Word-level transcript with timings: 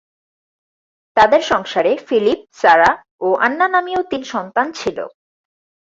তাদের 1.17 1.41
সংসারে 1.41 1.91
Philip, 2.07 2.39
Sara 2.53 2.89
ও 3.21 3.27
আন্না 3.45 3.67
নামীয় 3.67 4.01
তিন 4.11 4.21
সন্তান 4.33 4.67
ছিল। 4.71 4.97